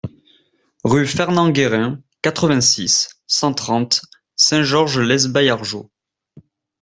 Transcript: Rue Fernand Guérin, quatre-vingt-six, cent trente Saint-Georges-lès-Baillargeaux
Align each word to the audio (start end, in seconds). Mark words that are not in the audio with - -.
Rue 0.83 1.05
Fernand 1.05 1.51
Guérin, 1.51 2.01
quatre-vingt-six, 2.23 3.21
cent 3.27 3.53
trente 3.53 4.01
Saint-Georges-lès-Baillargeaux 4.35 5.91